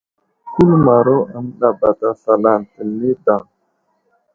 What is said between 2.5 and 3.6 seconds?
ane tə nay daw.